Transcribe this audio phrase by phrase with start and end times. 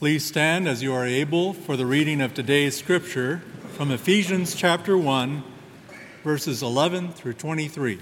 [0.00, 4.96] Please stand as you are able for the reading of today's scripture from Ephesians chapter
[4.96, 5.44] 1,
[6.24, 7.98] verses 11 through 23.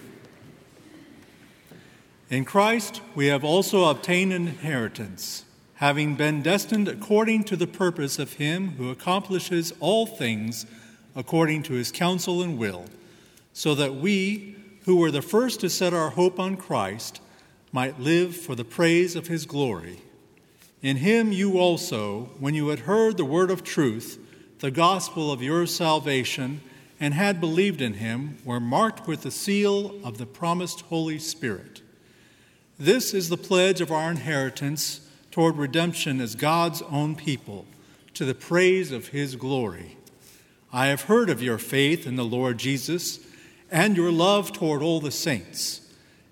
[2.31, 8.21] In Christ, we have also obtained an inheritance, having been destined according to the purpose
[8.21, 10.67] of Him who accomplishes all things
[11.17, 12.85] according to His counsel and will,
[13.53, 14.55] so that we,
[14.85, 17.21] who were the first to set our hope on Christ,
[17.73, 20.03] might live for the praise of His glory.
[20.83, 24.19] In him you also, when you had heard the word of truth,
[24.61, 26.61] the gospel of your salvation,
[27.01, 31.83] and had believed in him, were marked with the seal of the promised Holy Spirit.
[32.79, 35.01] This is the pledge of our inheritance
[35.33, 37.67] toward redemption as God's own people,
[38.15, 39.97] to the praise of his glory.
[40.73, 43.21] I have heard of your faith in the Lord Jesus
[43.71, 45.88] and your love toward all the saints.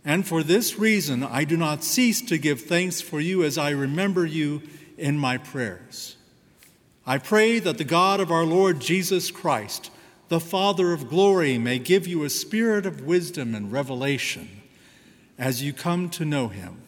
[0.06, 3.70] And for this reason, I do not cease to give thanks for you as I
[3.70, 4.62] remember you
[4.96, 6.16] in my prayers.
[7.04, 9.90] I pray that the God of our Lord Jesus Christ,
[10.28, 14.62] the Father of glory, may give you a spirit of wisdom and revelation
[15.36, 16.82] as you come to know him,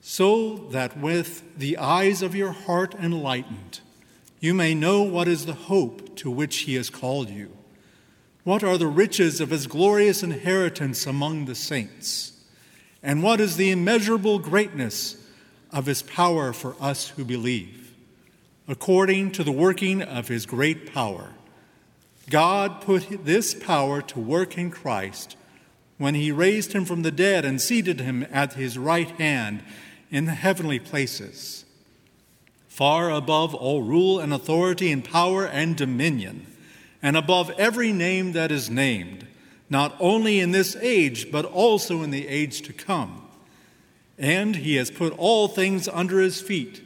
[0.00, 3.80] so that with the eyes of your heart enlightened,
[4.40, 7.54] you may know what is the hope to which he has called you.
[8.44, 12.32] What are the riches of his glorious inheritance among the saints?
[13.02, 15.16] And what is the immeasurable greatness
[15.70, 17.94] of his power for us who believe?
[18.66, 21.34] According to the working of his great power,
[22.28, 25.36] God put this power to work in Christ
[25.96, 29.62] when he raised him from the dead and seated him at his right hand
[30.10, 31.64] in the heavenly places,
[32.66, 36.46] far above all rule and authority and power and dominion,
[37.02, 39.26] and above every name that is named
[39.70, 43.28] not only in this age, but also in the age to come.
[44.18, 46.82] And he has put all things under his feet,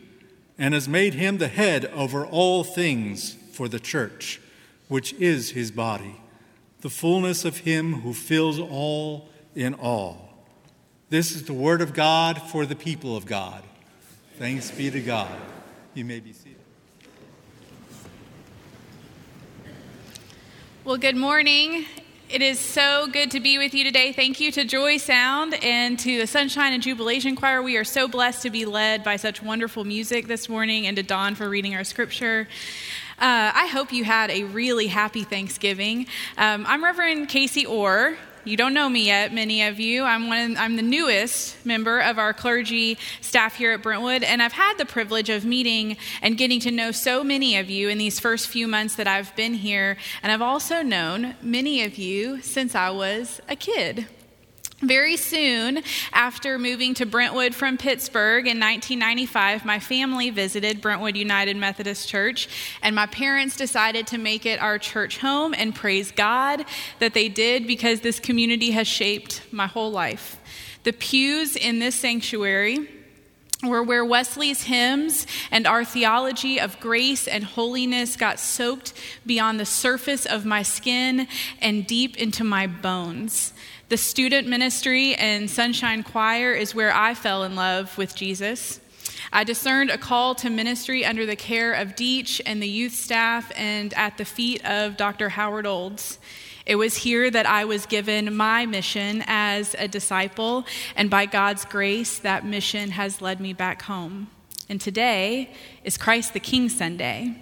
[0.58, 4.40] and has made him the head over all things for the church,
[4.88, 6.20] which is his body,
[6.80, 10.28] the fullness of him who fills all in all.
[11.08, 13.62] This is the word of God for the people of God.
[14.38, 15.30] Thanks be to God.
[15.94, 16.56] You may be seated.
[20.84, 21.86] Well, good morning.
[22.32, 24.10] It is so good to be with you today.
[24.10, 27.62] Thank you to Joy Sound and to the Sunshine and Jubilation Choir.
[27.62, 31.02] We are so blessed to be led by such wonderful music this morning, and to
[31.02, 32.48] Don for reading our scripture.
[33.18, 36.06] Uh, I hope you had a really happy Thanksgiving.
[36.38, 38.16] Um, I'm Reverend Casey Orr.
[38.44, 40.02] You don't know me yet, many of you.
[40.02, 44.52] I'm, one, I'm the newest member of our clergy staff here at Brentwood, and I've
[44.52, 48.18] had the privilege of meeting and getting to know so many of you in these
[48.18, 49.96] first few months that I've been here.
[50.24, 54.08] And I've also known many of you since I was a kid.
[54.82, 55.80] Very soon
[56.12, 62.48] after moving to Brentwood from Pittsburgh in 1995, my family visited Brentwood United Methodist Church,
[62.82, 66.64] and my parents decided to make it our church home, and praise God
[66.98, 70.40] that they did because this community has shaped my whole life.
[70.82, 72.88] The pews in this sanctuary
[73.62, 78.92] were where Wesley's hymns and our theology of grace and holiness got soaked
[79.24, 81.28] beyond the surface of my skin
[81.60, 83.52] and deep into my bones.
[83.92, 88.80] The student ministry and Sunshine Choir is where I fell in love with Jesus.
[89.34, 93.52] I discerned a call to ministry under the care of Deach and the youth staff
[93.54, 95.28] and at the feet of Dr.
[95.28, 96.18] Howard Olds.
[96.64, 100.64] It was here that I was given my mission as a disciple,
[100.96, 104.28] and by God's grace, that mission has led me back home.
[104.70, 105.50] And today
[105.84, 107.34] is Christ the King Sunday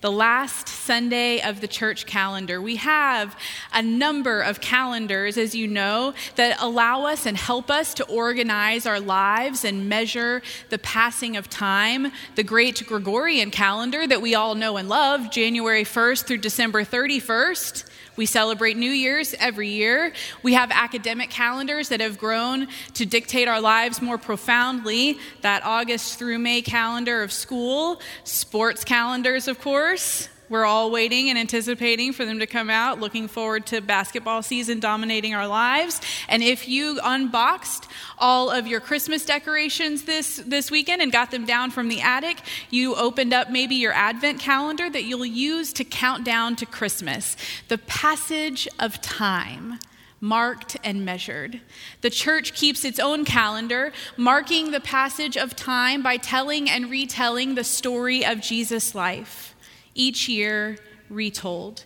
[0.00, 2.60] the last Sunday of the church calendar.
[2.60, 3.36] We have
[3.72, 8.86] a number of calendars, as you know, that allow us and help us to organize
[8.86, 12.12] our lives and measure the passing of time.
[12.36, 17.84] The great Gregorian calendar that we all know and love, January 1st through December 31st.
[18.18, 20.12] We celebrate New Year's every year.
[20.42, 25.18] We have academic calendars that have grown to dictate our lives more profoundly.
[25.42, 27.87] That August through May calendar of school,
[28.24, 33.28] sports calendars, of course, we're all waiting and anticipating for them to come out, looking
[33.28, 36.00] forward to basketball season dominating our lives.
[36.28, 37.86] And if you unboxed
[38.16, 42.38] all of your Christmas decorations this, this weekend and got them down from the attic,
[42.70, 47.36] you opened up maybe your Advent calendar that you'll use to count down to Christmas.
[47.68, 49.78] The passage of time
[50.20, 51.60] marked and measured.
[52.00, 57.54] The church keeps its own calendar, marking the passage of time by telling and retelling
[57.54, 59.54] the story of Jesus' life
[59.94, 60.78] each year
[61.08, 61.84] retold.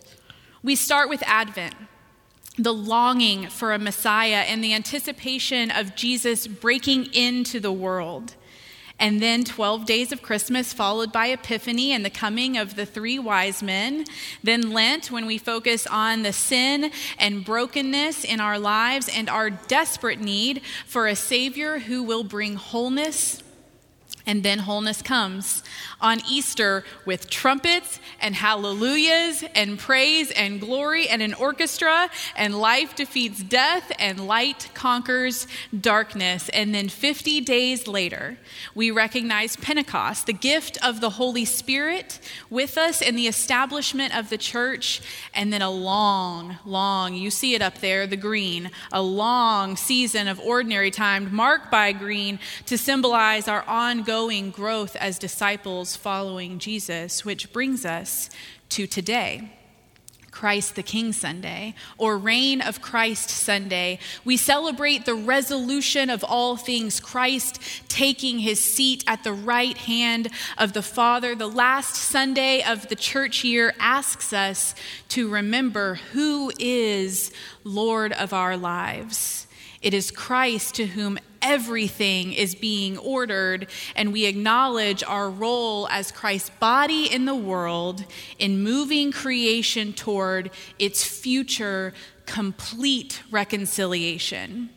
[0.63, 1.75] We start with Advent,
[2.57, 8.35] the longing for a Messiah and the anticipation of Jesus breaking into the world.
[8.99, 13.19] And then 12 days of Christmas, followed by Epiphany and the coming of the three
[13.19, 14.05] wise men.
[14.41, 19.49] Then Lent, when we focus on the sin and brokenness in our lives and our
[19.49, 23.42] desperate need for a Savior who will bring wholeness
[24.25, 25.63] and then wholeness comes
[25.99, 32.95] on Easter with trumpets and hallelujahs and praise and glory and an orchestra, and life
[32.95, 35.47] defeats death and light conquers
[35.77, 36.49] darkness.
[36.49, 38.37] And then 50 days later,
[38.73, 44.29] we recognize Pentecost, the gift of the Holy Spirit with us in the establishment of
[44.29, 45.01] the church.
[45.33, 50.27] And then a long, long, you see it up there, the green, a long season
[50.29, 54.12] of ordinary time marked by green to symbolize our ongoing
[54.51, 58.29] growth as disciples following Jesus, which brings us
[58.69, 59.51] to today.
[60.29, 63.97] Christ the King Sunday, or Reign of Christ Sunday.
[64.23, 70.29] We celebrate the resolution of all things, Christ taking his seat at the right hand
[70.59, 71.33] of the Father.
[71.33, 74.75] The last Sunday of the church year asks us
[75.09, 77.31] to remember who is
[77.63, 79.47] Lord of our lives.
[79.81, 86.11] It is Christ to whom everything is being ordered, and we acknowledge our role as
[86.11, 88.05] Christ's body in the world
[88.39, 90.49] in moving creation toward
[90.79, 91.93] its future
[92.25, 94.69] complete reconciliation.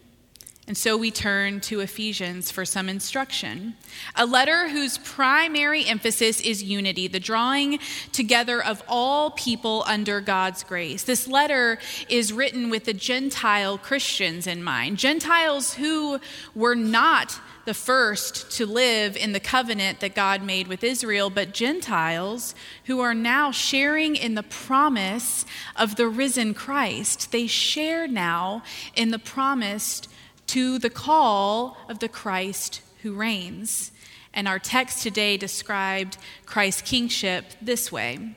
[0.68, 3.74] And so we turn to Ephesians for some instruction.
[4.16, 7.78] A letter whose primary emphasis is unity, the drawing
[8.10, 11.04] together of all people under God's grace.
[11.04, 11.78] This letter
[12.08, 16.18] is written with the Gentile Christians in mind, Gentiles who
[16.52, 21.52] were not the first to live in the covenant that God made with Israel, but
[21.52, 25.44] Gentiles who are now sharing in the promise
[25.76, 27.30] of the risen Christ.
[27.30, 28.64] They share now
[28.96, 30.08] in the promised
[30.48, 33.92] to the call of the Christ who reigns.
[34.32, 38.36] And our text today described Christ's kingship this way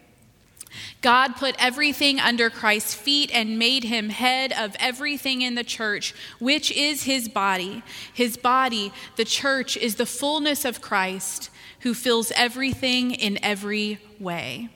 [1.01, 6.13] God put everything under Christ's feet and made him head of everything in the church,
[6.39, 7.83] which is his body.
[8.13, 11.49] His body, the church, is the fullness of Christ
[11.81, 14.69] who fills everything in every way.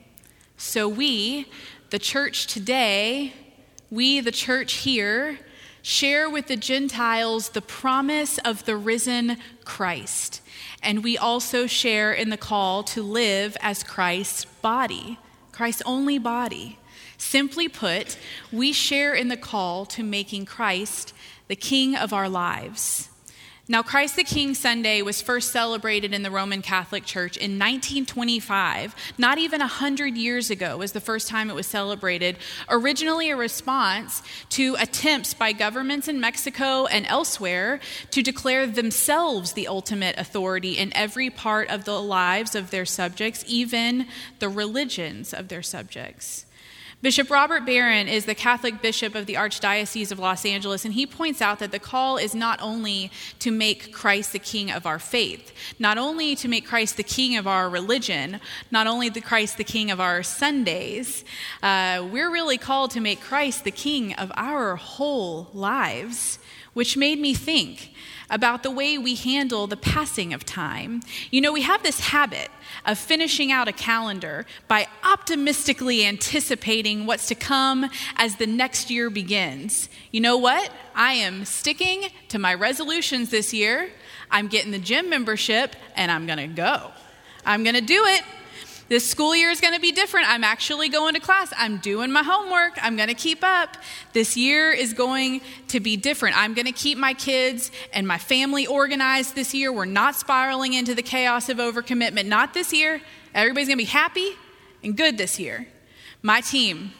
[0.56, 1.46] So we,
[1.90, 3.34] the church today,
[3.90, 5.38] we, the church here,
[5.84, 9.36] share with the Gentiles the promise of the risen
[9.66, 10.40] Christ.
[10.82, 15.18] And we also share in the call to live as Christ's body,
[15.52, 16.78] Christ's only body.
[17.18, 18.16] Simply put,
[18.50, 21.12] we share in the call to making Christ
[21.48, 23.10] the king of our lives.
[23.66, 28.94] Now, Christ the King Sunday was first celebrated in the Roman Catholic Church in 1925.
[29.16, 32.36] Not even 100 years ago was the first time it was celebrated,
[32.68, 37.80] originally a response to attempts by governments in Mexico and elsewhere
[38.10, 43.46] to declare themselves the ultimate authority in every part of the lives of their subjects,
[43.48, 44.06] even
[44.40, 46.44] the religions of their subjects.
[47.04, 51.04] Bishop Robert Barron is the Catholic bishop of the Archdiocese of Los Angeles, and he
[51.04, 53.10] points out that the call is not only
[53.40, 57.36] to make Christ the king of our faith, not only to make Christ the king
[57.36, 58.40] of our religion,
[58.70, 61.26] not only the Christ the king of our Sundays,
[61.62, 66.38] uh, we're really called to make Christ the king of our whole lives,
[66.74, 67.90] which made me think
[68.30, 71.00] about the way we handle the passing of time.
[71.30, 72.50] You know, we have this habit
[72.86, 79.10] of finishing out a calendar by optimistically anticipating what's to come as the next year
[79.10, 79.88] begins.
[80.10, 80.70] You know what?
[80.94, 83.90] I am sticking to my resolutions this year.
[84.30, 86.90] I'm getting the gym membership and I'm going to go.
[87.46, 88.22] I'm going to do it.
[88.88, 90.28] This school year is going to be different.
[90.28, 91.52] I'm actually going to class.
[91.56, 92.72] I'm doing my homework.
[92.82, 93.78] I'm going to keep up.
[94.12, 96.36] This year is going to be different.
[96.36, 99.72] I'm going to keep my kids and my family organized this year.
[99.72, 102.26] We're not spiraling into the chaos of overcommitment.
[102.26, 103.00] Not this year.
[103.34, 104.32] Everybody's going to be happy
[104.82, 105.66] and good this year.
[106.20, 106.92] My team,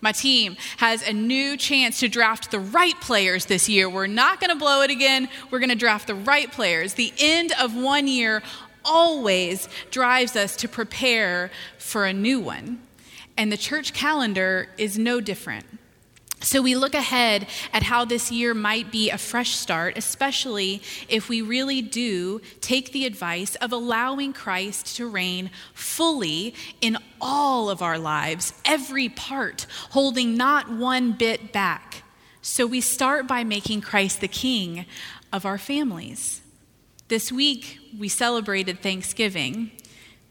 [0.00, 3.88] my team has a new chance to draft the right players this year.
[3.88, 5.28] We're not going to blow it again.
[5.50, 6.94] We're going to draft the right players.
[6.94, 8.42] The end of one year
[8.84, 12.82] always drives us to prepare for a new one.
[13.36, 15.66] And the church calendar is no different.
[16.42, 21.28] So we look ahead at how this year might be a fresh start, especially if
[21.28, 27.80] we really do take the advice of allowing Christ to reign fully in all of
[27.80, 32.02] our lives, every part, holding not one bit back.
[32.42, 34.84] So we start by making Christ the king
[35.32, 36.42] of our families.
[37.12, 39.70] This week, we celebrated Thanksgiving.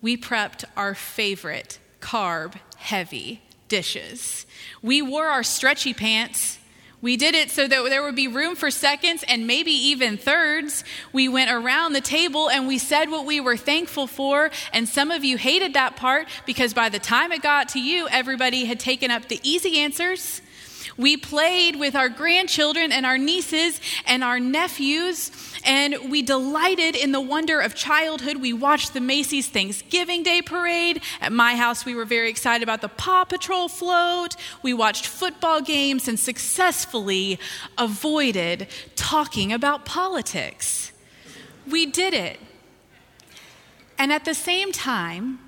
[0.01, 4.47] We prepped our favorite carb heavy dishes.
[4.81, 6.57] We wore our stretchy pants.
[6.99, 10.83] We did it so that there would be room for seconds and maybe even thirds.
[11.13, 14.49] We went around the table and we said what we were thankful for.
[14.73, 18.07] And some of you hated that part because by the time it got to you,
[18.09, 20.41] everybody had taken up the easy answers
[21.01, 25.31] we played with our grandchildren and our nieces and our nephews,
[25.63, 28.37] and we delighted in the wonder of childhood.
[28.37, 31.01] We watched the Macy's Thanksgiving Day parade.
[31.19, 34.35] At my house, we were very excited about the Paw Patrol float.
[34.61, 37.39] We watched football games and successfully
[37.77, 40.91] avoided talking about politics.
[41.69, 42.39] We did it.
[43.97, 45.39] And at the same time,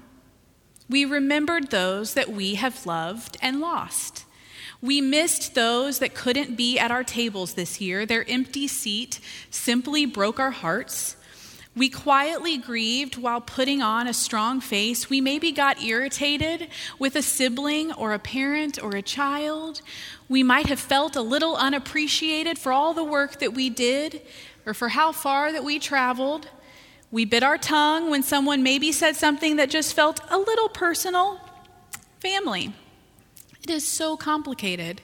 [0.89, 4.25] we remembered those that we have loved and lost.
[4.83, 8.05] We missed those that couldn't be at our tables this year.
[8.05, 11.15] Their empty seat simply broke our hearts.
[11.73, 15.09] We quietly grieved while putting on a strong face.
[15.09, 16.67] We maybe got irritated
[16.99, 19.81] with a sibling or a parent or a child.
[20.27, 24.21] We might have felt a little unappreciated for all the work that we did
[24.65, 26.49] or for how far that we traveled.
[27.09, 31.39] We bit our tongue when someone maybe said something that just felt a little personal.
[32.19, 32.73] Family.
[33.63, 35.01] It is so complicated.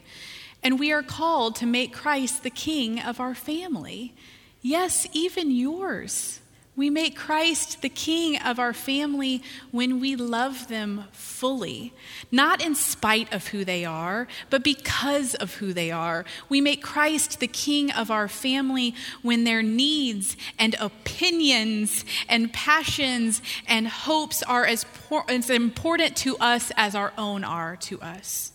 [0.61, 4.13] And we are called to make Christ the king of our family.
[4.61, 6.41] Yes, even yours.
[6.79, 11.91] We make Christ the king of our family when we love them fully,
[12.31, 16.23] not in spite of who they are, but because of who they are.
[16.47, 23.41] We make Christ the king of our family when their needs and opinions and passions
[23.67, 24.85] and hopes are as,
[25.27, 28.53] as important to us as our own are to us.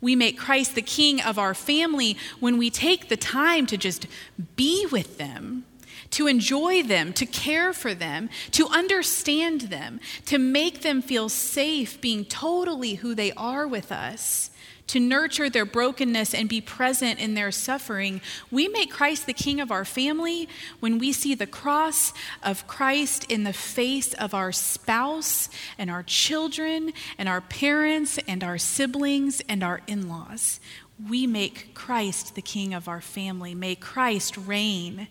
[0.00, 4.06] We make Christ the king of our family when we take the time to just
[4.54, 5.64] be with them,
[6.10, 12.00] to enjoy them, to care for them, to understand them, to make them feel safe
[12.00, 14.50] being totally who they are with us
[14.86, 18.20] to nurture their brokenness and be present in their suffering.
[18.50, 20.48] We make Christ the king of our family
[20.80, 26.02] when we see the cross of Christ in the face of our spouse and our
[26.02, 30.60] children and our parents and our siblings and our in laws.
[31.08, 33.54] We make Christ the king of our family.
[33.54, 35.08] May Christ reign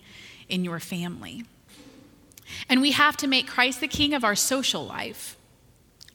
[0.48, 1.44] in your family.
[2.68, 5.36] And we have to make Christ the king of our social life.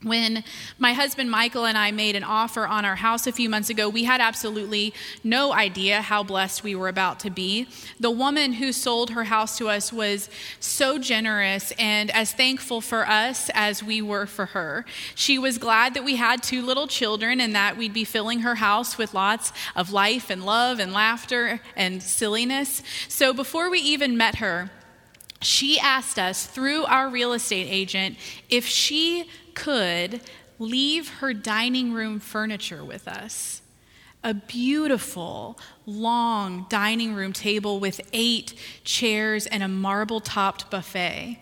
[0.02, 0.46] When
[0.78, 3.90] my husband Michael and I made an offer on our house a few months ago,
[3.90, 4.94] we had absolutely
[5.26, 7.68] no idea how blessed we were about to be.
[8.00, 10.30] The woman who sold her house to us was
[10.62, 14.86] so generous and as thankful for us as we were for her.
[15.16, 18.56] She was glad that we had two little children and that we'd be filling her
[18.56, 22.82] house with lots of life and love and laughter and silliness.
[23.10, 24.72] So before we even met her,
[25.42, 28.18] she asked us through our real estate agent
[28.50, 30.22] if she could
[30.58, 33.62] leave her dining room furniture with us.
[34.24, 38.54] A beautiful, long dining room table with eight
[38.84, 41.40] chairs and a marble topped buffet.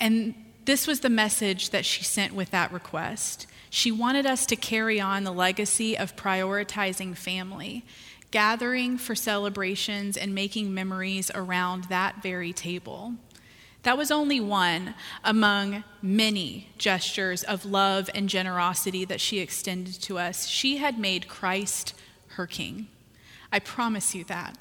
[0.00, 3.46] And this was the message that she sent with that request.
[3.70, 7.84] She wanted us to carry on the legacy of prioritizing family,
[8.30, 13.14] gathering for celebrations, and making memories around that very table.
[13.82, 20.18] That was only one among many gestures of love and generosity that she extended to
[20.18, 20.46] us.
[20.46, 21.94] She had made Christ
[22.30, 22.88] her king.
[23.52, 24.58] I promise you that.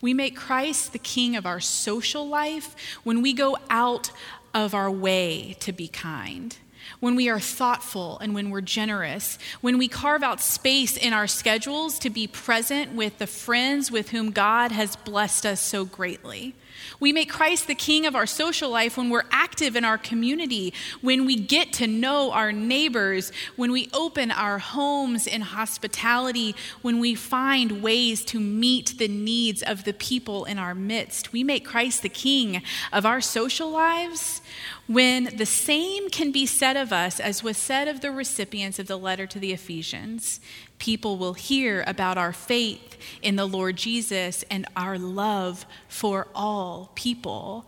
[0.00, 4.10] We make Christ the king of our social life when we go out
[4.54, 6.56] of our way to be kind
[7.00, 11.26] when we are thoughtful and when we're generous, when we carve out space in our
[11.26, 16.54] schedules to be present with the friends with whom God has blessed us so greatly.
[17.00, 20.72] We make Christ the king of our social life when we're active in our community,
[21.00, 26.98] when we get to know our neighbors, when we open our homes in hospitality, when
[26.98, 31.32] we find ways to meet the needs of the people in our midst.
[31.32, 32.62] We make Christ the king
[32.92, 34.40] of our social lives
[34.88, 38.86] when the same can be said of us as was said of the recipients of
[38.86, 40.40] the letter to the Ephesians.
[40.78, 46.90] People will hear about our faith in the Lord Jesus and our love for all
[46.94, 47.66] people.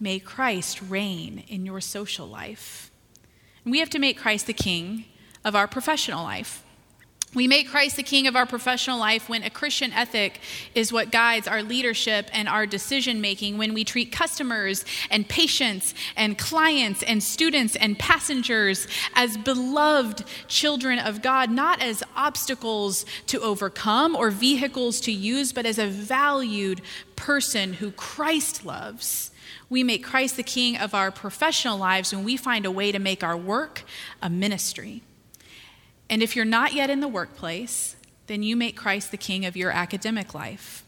[0.00, 2.90] May Christ reign in your social life.
[3.64, 5.04] we have to make Christ the king
[5.44, 6.64] of our professional life.
[7.34, 10.40] We make Christ the king of our professional life when a Christian ethic
[10.74, 15.94] is what guides our leadership and our decision making, when we treat customers and patients
[16.16, 23.40] and clients and students and passengers as beloved children of God, not as obstacles to
[23.40, 26.80] overcome or vehicles to use, but as a valued
[27.16, 29.32] person who Christ loves.
[29.68, 32.98] We make Christ the king of our professional lives when we find a way to
[33.00, 33.82] make our work
[34.22, 35.02] a ministry.
[36.08, 37.96] And if you're not yet in the workplace,
[38.26, 40.83] then you make Christ the king of your academic life.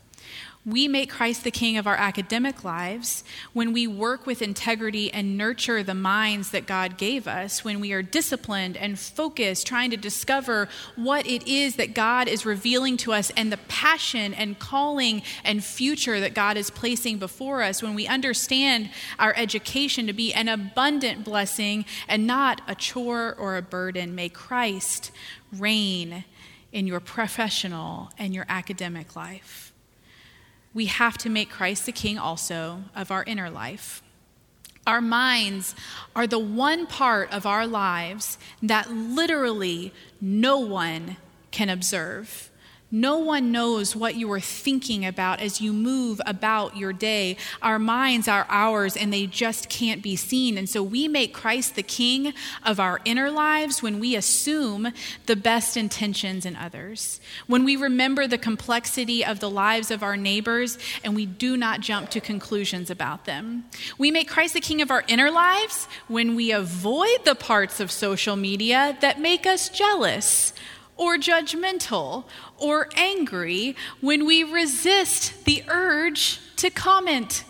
[0.69, 5.39] We make Christ the king of our academic lives when we work with integrity and
[5.39, 9.97] nurture the minds that God gave us, when we are disciplined and focused, trying to
[9.97, 15.23] discover what it is that God is revealing to us and the passion and calling
[15.45, 20.35] and future that God is placing before us, when we understand our education to be
[20.35, 24.17] an abundant blessing and not a chore or a burden.
[24.17, 25.13] May Christ
[25.57, 26.25] reign
[26.73, 29.66] in your professional and your academic life
[30.77, 34.03] we have to make Christ the King also of our inner life.
[34.87, 35.75] Our minds
[36.15, 41.17] are the one part of our lives that literally no one
[41.51, 42.51] can observe.
[42.91, 47.37] No one knows what you are thinking about as you move about your day.
[47.61, 50.57] Our minds are ours and they just can't be seen.
[50.57, 52.33] And so we make Christ the king
[52.65, 54.93] of our inner lives when we assume
[55.27, 60.17] the best intentions in others, when we remember the complexity of the lives of our
[60.17, 63.65] neighbors and we do not jump to conclusions about them.
[63.99, 67.91] We make Christ the king of our inner lives when we avoid the parts of
[67.91, 70.53] social media that make us jealous
[70.97, 72.25] or judgmental
[72.59, 77.45] or angry when we resist the urge to comment.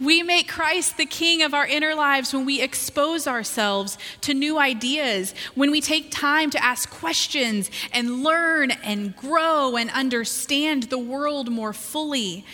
[0.00, 4.58] We make Christ the king of our inner lives when we expose ourselves to new
[4.58, 10.98] ideas, when we take time to ask questions and learn and grow and understand the
[10.98, 12.44] world more fully,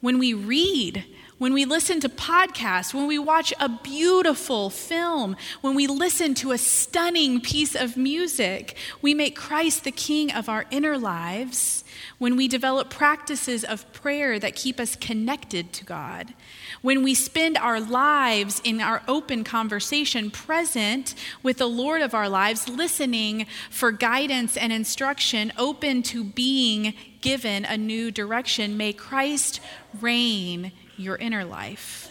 [0.00, 1.04] when we read
[1.38, 6.52] when we listen to podcasts, when we watch a beautiful film, when we listen to
[6.52, 11.82] a stunning piece of music, we make Christ the king of our inner lives.
[12.18, 16.34] When we develop practices of prayer that keep us connected to God,
[16.82, 22.28] when we spend our lives in our open conversation, present with the Lord of our
[22.28, 29.60] lives, listening for guidance and instruction, open to being given a new direction, may Christ
[30.00, 32.10] reign your inner life.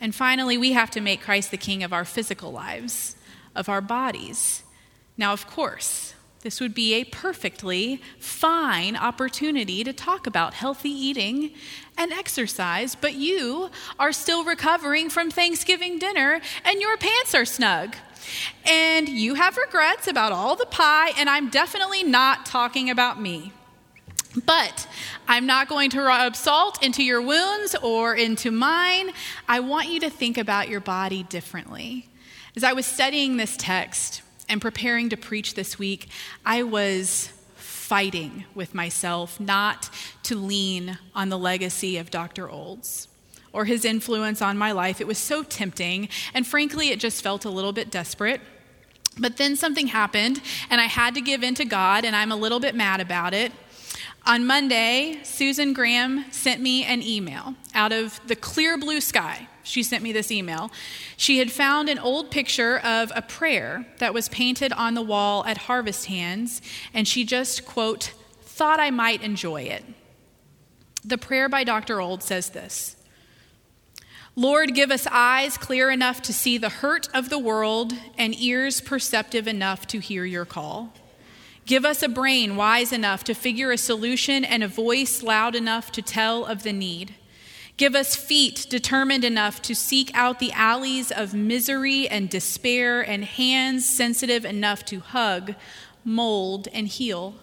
[0.00, 3.16] And finally, we have to make Christ the king of our physical lives,
[3.54, 4.62] of our bodies.
[5.16, 11.52] Now, of course, this would be a perfectly fine opportunity to talk about healthy eating
[11.98, 17.94] and exercise, but you are still recovering from Thanksgiving dinner and your pants are snug.
[18.64, 23.52] And you have regrets about all the pie, and I'm definitely not talking about me.
[24.46, 24.86] But
[25.26, 29.10] I'm not going to rub salt into your wounds or into mine.
[29.48, 32.08] I want you to think about your body differently.
[32.56, 36.08] As I was studying this text and preparing to preach this week,
[36.44, 39.90] I was fighting with myself not
[40.22, 42.48] to lean on the legacy of Dr.
[42.48, 43.08] Olds
[43.52, 45.00] or his influence on my life.
[45.00, 48.40] It was so tempting, and frankly, it just felt a little bit desperate.
[49.18, 50.40] But then something happened,
[50.70, 53.34] and I had to give in to God, and I'm a little bit mad about
[53.34, 53.50] it.
[54.30, 59.48] On Monday, Susan Graham sent me an email out of the clear blue sky.
[59.64, 60.70] She sent me this email.
[61.16, 65.44] She had found an old picture of a prayer that was painted on the wall
[65.46, 66.62] at Harvest Hands,
[66.94, 68.12] and she just, quote,
[68.42, 69.82] thought I might enjoy it.
[71.04, 72.00] The prayer by Dr.
[72.00, 72.94] Old says this
[74.36, 78.80] Lord, give us eyes clear enough to see the hurt of the world and ears
[78.80, 80.94] perceptive enough to hear your call.
[81.66, 85.92] Give us a brain wise enough to figure a solution and a voice loud enough
[85.92, 87.14] to tell of the need.
[87.76, 93.24] Give us feet determined enough to seek out the alleys of misery and despair, and
[93.24, 95.54] hands sensitive enough to hug,
[96.04, 97.36] mold, and heal.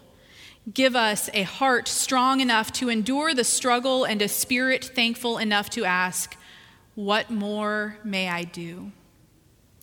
[0.72, 5.70] Give us a heart strong enough to endure the struggle and a spirit thankful enough
[5.70, 6.36] to ask,
[6.94, 8.92] What more may I do?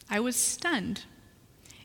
[0.10, 1.04] I was stunned.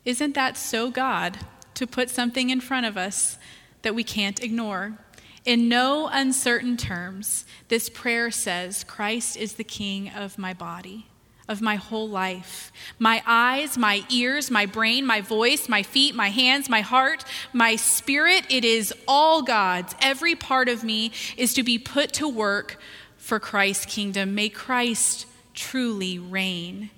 [0.05, 1.39] Isn't that so God?
[1.81, 3.39] To put something in front of us
[3.81, 4.99] that we can't ignore.
[5.47, 11.07] In no uncertain terms, this prayer says, Christ is the King of my body,
[11.49, 12.71] of my whole life.
[12.99, 17.77] My eyes, my ears, my brain, my voice, my feet, my hands, my heart, my
[17.77, 19.95] spirit, it is all God's.
[20.03, 22.79] Every part of me is to be put to work
[23.17, 24.35] for Christ's kingdom.
[24.35, 26.91] May Christ truly reign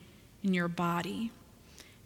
[0.43, 1.31] in your body.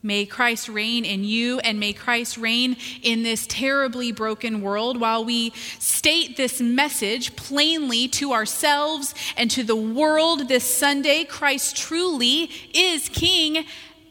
[0.06, 5.24] May Christ reign in you and may Christ reign in this terribly broken world while
[5.24, 11.24] we state this message plainly to ourselves and to the world this Sunday.
[11.24, 13.64] Christ truly is King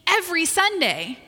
[0.06, 1.18] every Sunday.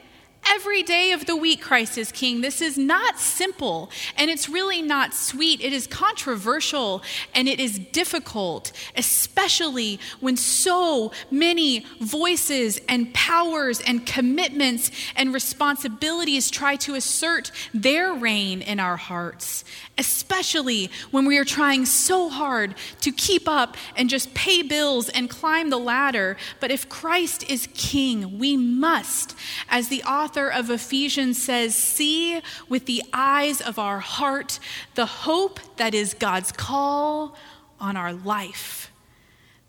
[0.50, 2.40] Every day of the week, Christ is King.
[2.40, 5.60] This is not simple and it's really not sweet.
[5.60, 7.02] It is controversial
[7.34, 16.50] and it is difficult, especially when so many voices and powers and commitments and responsibilities
[16.50, 19.64] try to assert their reign in our hearts,
[19.98, 25.28] especially when we are trying so hard to keep up and just pay bills and
[25.28, 26.38] climb the ladder.
[26.58, 29.36] But if Christ is King, we must,
[29.68, 34.60] as the author of Ephesians says, see with the eyes of our heart
[34.94, 37.36] the hope that is God's call
[37.80, 38.92] on our life,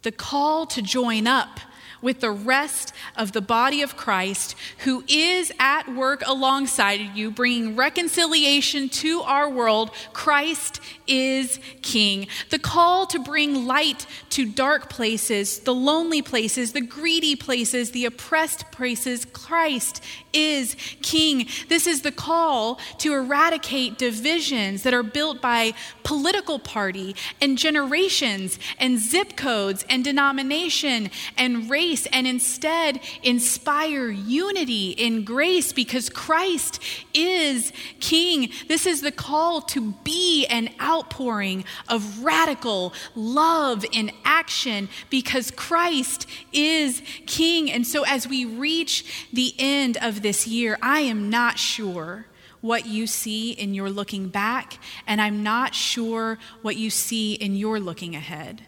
[0.03, 1.59] the call to join up
[2.01, 7.75] with the rest of the body of Christ who is at work alongside you, bringing
[7.75, 9.91] reconciliation to our world.
[10.13, 12.27] Christ is King.
[12.49, 18.05] The call to bring light to dark places, the lonely places, the greedy places, the
[18.05, 19.25] oppressed places.
[19.25, 21.47] Christ is King.
[21.67, 28.59] This is the call to eradicate divisions that are built by political party and generations
[28.77, 36.79] and zip codes and denomination and race and instead inspire unity in grace because Christ
[37.13, 38.49] is King.
[38.67, 46.27] This is the call to be an outpouring of radical love in action because Christ
[46.53, 47.71] is King.
[47.71, 52.25] And so as we reach the end of this year, I am not sure
[52.61, 57.55] what you see in your looking back, and I'm not sure what you see in
[57.55, 58.63] your looking ahead.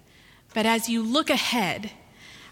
[0.53, 1.91] But as you look ahead,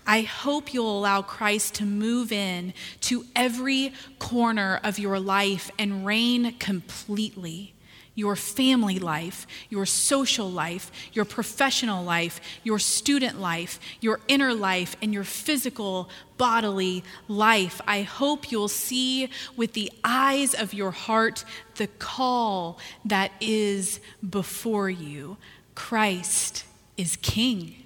[0.06, 6.06] I hope you'll allow Christ to move in to every corner of your life and
[6.06, 7.74] reign completely.
[8.16, 14.98] Your family life, your social life, your professional life, your student life, your inner life,
[15.02, 17.80] and your physical bodily life.
[17.88, 24.90] I hope you'll see with the eyes of your heart the call that is before
[24.90, 25.38] you.
[25.74, 26.66] Christ
[26.98, 27.86] is King.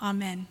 [0.00, 0.46] Amen.